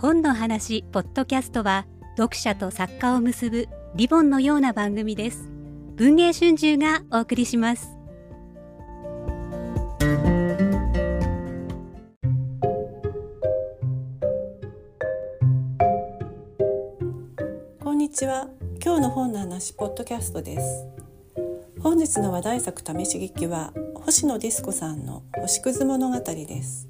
[0.00, 1.84] 本の話ポッドキャストは
[2.16, 5.50] 読者と作家を結ぶリボンのような番組です。
[5.96, 7.88] 文藝春秋がお送りします。
[17.82, 18.48] こんにちは。
[18.80, 20.86] 今日の本の話ポッドキャストです。
[21.80, 26.87] 本日の話題作試し聞きは星野ディスコさんの星屑物語です。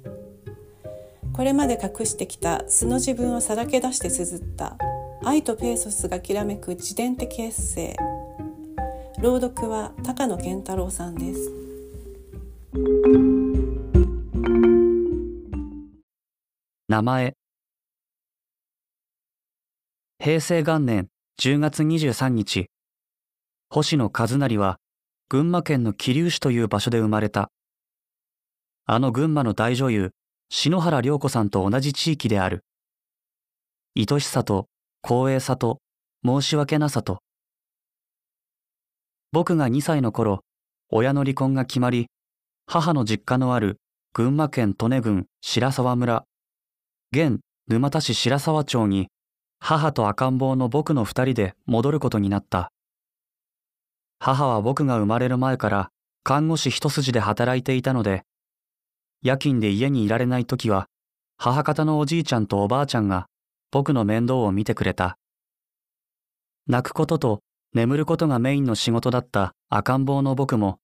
[1.39, 4.75] これまで隠してきた素の自分をさらけ出して綴った
[5.23, 9.21] 愛とペーソスがきらめく自伝的エッセイ。
[9.21, 11.49] 朗読は高野健太郎さんです。
[16.89, 17.37] 名前。
[20.21, 21.07] 平成元年
[21.41, 22.65] 10月23日。
[23.69, 24.77] 星野一成は
[25.29, 27.49] 群馬県の桐生市という場所で生まれた。
[28.85, 30.11] あの群馬の大女優
[30.51, 32.65] 篠原涼子さんと同じ地域である。
[33.95, 34.67] 愛しさと
[35.03, 35.79] 光栄さと
[36.25, 37.19] 申し訳なさと。
[39.31, 40.43] 僕が2歳の頃
[40.89, 42.07] 親の離婚が決まり
[42.65, 43.77] 母の実家のある
[44.13, 46.25] 群馬県利根郡白沢村
[47.11, 49.09] 現沼田市白沢町に
[49.59, 52.71] 母と赤ん坊の僕の二人で戻ることになった。
[54.17, 55.89] 母は僕が生まれる前から
[56.23, 58.23] 看護師一筋で働いていたので
[59.21, 60.87] 夜勤で家にいられない時は
[61.37, 63.27] 母方のおじいちゃんとおばあちゃんが
[63.71, 65.17] 僕の面倒を見てくれた。
[66.67, 67.41] 泣くことと
[67.73, 70.79] 眠ることがメインの仕事だった赤ん坊の僕も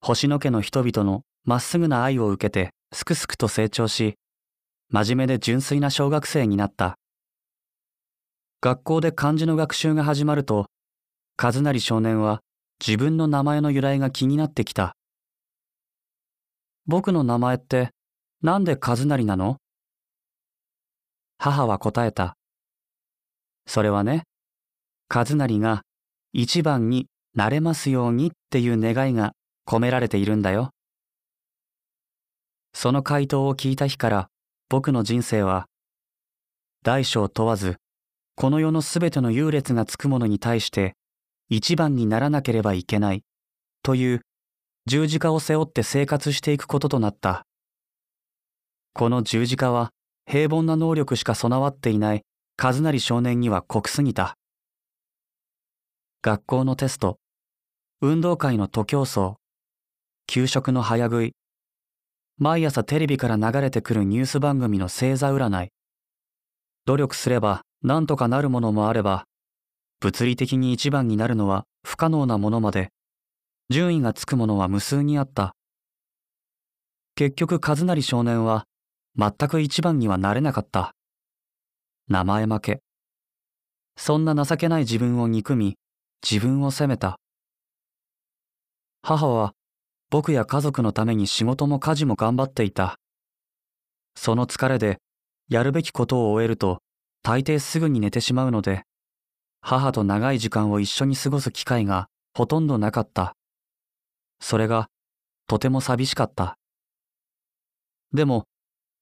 [0.00, 4.14] 星野家の人々のまっすぐな愛を受けてすくすくと成長し
[4.90, 6.96] 真面目で純粋な小学生になった。
[8.60, 10.66] 学校で漢字の学習が始まると
[11.40, 12.40] 和成少年は
[12.84, 14.97] 自分の名前の由来が気になってきた。
[16.88, 17.90] 僕の名前って
[18.42, 19.58] なんで和成なの？
[21.36, 22.34] 母は答えた。
[23.66, 24.22] それはね、
[25.14, 25.82] 和成が
[26.32, 29.32] 一番になれますようにっていう願いが
[29.66, 30.70] 込められているんだよ。
[32.72, 34.28] その回答を聞いた日から
[34.70, 35.66] 僕の人生は
[36.82, 37.76] 大小問わず
[38.34, 40.94] この世のすべての優劣がつくものに対して
[41.50, 43.24] 一番にならなければいけない
[43.82, 44.20] という
[44.88, 47.44] 十字架を背負って生活していくこととなった。
[48.94, 49.90] この十字架は
[50.24, 52.22] 平凡な能力しか備わっていない
[52.56, 54.38] 和成少年には濃すぎた。
[56.22, 57.18] 学校のテスト、
[58.00, 59.34] 運動会の徒競走、
[60.26, 61.32] 給食の早食い、
[62.38, 65.68] 毎朝テレビから流れてくるニュース番組の星座占い。
[66.86, 69.24] 努力すれば何とかなるものもあれば、
[70.00, 72.88] 物理的に一番になるのは不可能なものまで
[73.70, 75.54] 順位がつくものは無数にあった。
[77.14, 78.64] 結局和成少年は
[79.18, 80.94] 全く一番にはなれなかった。
[82.08, 82.80] 名前負け。
[83.98, 85.76] そんな情けない自分を憎み、
[86.28, 87.18] 自分を責めた。
[89.02, 89.52] 母は
[90.08, 92.96] 僕や家族のために仕事も家事も頑張っていた。
[94.14, 94.98] その疲れで
[95.48, 96.78] やるべきことを終えると
[97.22, 98.84] 大抵すぐに寝てしまうので、
[99.60, 103.34] 母と長い時間を一緒に過ごす機会がほとんどなかった。
[104.40, 104.88] それが
[105.46, 106.58] とても寂しかった。
[108.12, 108.44] でも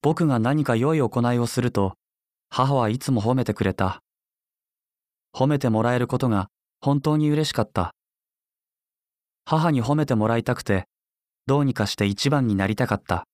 [0.01, 1.93] 僕が何か良い行いをすると
[2.49, 4.01] 母はいつも褒めてくれた。
[5.33, 6.49] 褒めてもらえることが
[6.81, 7.93] 本当に嬉しかった。
[9.45, 10.87] 母に褒めてもらいたくて
[11.45, 13.25] どうにかして一番になりたかった。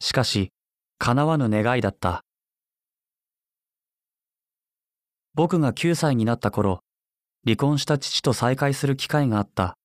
[0.00, 0.52] しかし
[0.98, 2.24] 叶わぬ願いだった。
[5.34, 6.80] 僕が9歳になった頃
[7.44, 9.76] 離婚した父と再会する機会があった。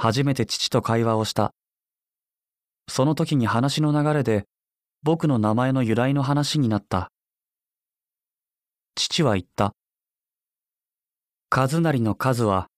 [0.00, 1.52] 初めて父と会話をした。
[2.88, 4.44] その時に話の流れで
[5.02, 7.10] 僕の名前の由来の話になった。
[8.94, 9.74] 父は言った。
[11.50, 12.68] 和成の数は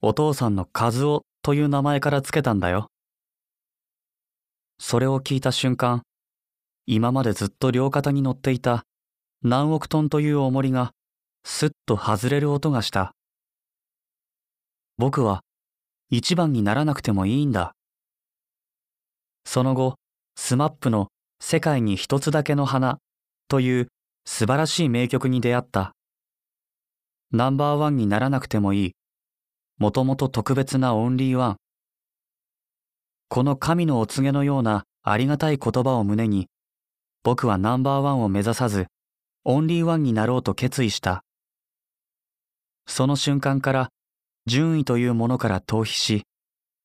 [0.00, 2.90] お父さんの和夫という名前からつけたんだよ。
[4.78, 6.00] それを聞いた瞬間、
[6.86, 8.84] 今までずっと両肩に乗っていた
[9.42, 10.92] 何億トンという重りが
[11.44, 13.12] すっと外れる音がした。
[14.96, 15.43] 僕は
[16.16, 17.74] 一番にならなくてもいいんだ。
[19.44, 19.96] その後、
[20.36, 21.08] SMAP の
[21.40, 22.98] 世界に一つだけの花
[23.48, 23.88] という
[24.24, 25.92] 素晴らしい名曲に出会った。
[27.32, 28.92] ナンバーワンにならなくてもいい。
[29.78, 31.56] もともと特別なオンリーワン。
[33.28, 36.46] この神のお告げのようなありがたい言葉を胸に、
[37.24, 38.86] 僕はナンバーワンを目指さず、
[39.44, 41.24] オンリーワンになろうと決意した。
[42.86, 43.88] その瞬間から
[44.46, 46.24] 順位というものから逃避し、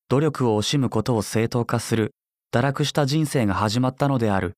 [0.08, 2.14] 努力を惜しむことを正当化する
[2.54, 4.56] 堕落した人生が始まったのである。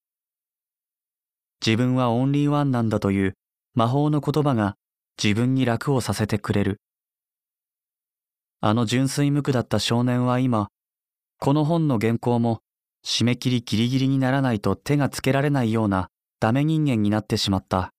[1.65, 3.33] 自分はオンリーワンなんだという
[3.73, 4.75] 魔法の言葉が
[5.21, 6.81] 自分に楽をさせてくれる。
[8.59, 10.67] あの純粋無垢だった少年は今、
[11.39, 12.59] この本の原稿も
[13.03, 16.09] 締め切りギリギリにならないと手がつけられないような
[16.39, 17.91] ダメ人間になってしまった。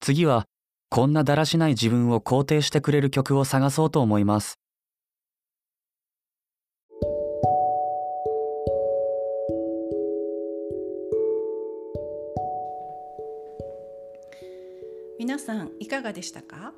[0.00, 0.44] 次は、
[0.92, 4.58] こんなだらしない自分を肯定してくれる曲を探そうと思います。
[15.16, 16.72] 皆さんいかがでしたか？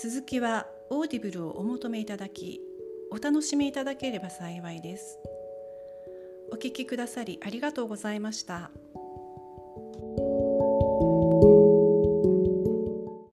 [0.00, 2.60] 続きは Audible をお求めいただき
[3.10, 5.18] お楽しみいただければ幸いです
[6.52, 8.70] お聞きくださりありがとうございました。